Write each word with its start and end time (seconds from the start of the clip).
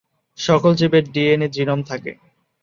সকল 0.37 0.71
জীবের 0.79 1.05
DNA 1.13 1.47
genome 1.55 1.79
থাকে। 1.89 2.11